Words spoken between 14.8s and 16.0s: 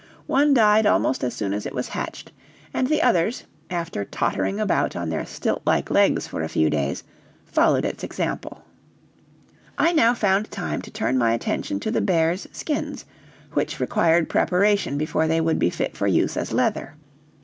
before they would be fit